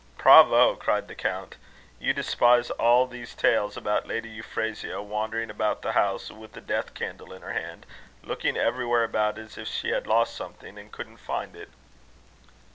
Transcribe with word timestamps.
'""Bravo!" 0.17 0.73
cried 0.77 1.07
the 1.07 1.13
count. 1.13 1.57
"You 1.99 2.11
despise 2.11 2.71
all 2.71 3.05
these 3.05 3.35
tales 3.35 3.77
about 3.77 4.07
Lady 4.07 4.29
Euphrasia, 4.29 4.99
wandering 4.99 5.51
about 5.51 5.83
the 5.83 5.91
house 5.91 6.31
with 6.31 6.57
a 6.57 6.59
death 6.59 6.95
candle 6.95 7.31
in 7.31 7.43
her 7.43 7.53
hand, 7.53 7.85
looking 8.23 8.57
everywhere 8.57 9.03
about 9.03 9.37
as 9.37 9.59
if 9.59 9.67
she 9.67 9.89
had 9.89 10.07
lost 10.07 10.35
something, 10.35 10.79
and 10.79 10.91
couldn't 10.91 11.17
find 11.17 11.55
it?" 11.55 11.69